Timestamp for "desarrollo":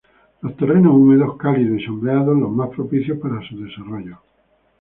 3.63-4.17